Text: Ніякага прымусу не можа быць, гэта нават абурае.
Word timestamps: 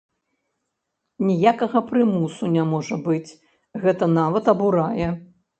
Ніякага 1.29 1.83
прымусу 1.91 2.49
не 2.55 2.63
можа 2.71 2.95
быць, 3.09 3.31
гэта 3.85 4.03
нават 4.19 4.53
абурае. 4.57 5.07